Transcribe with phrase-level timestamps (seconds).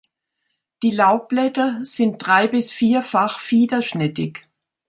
[0.81, 4.47] Die Laubblätter sind drei- bis vierfach fiederschnittig.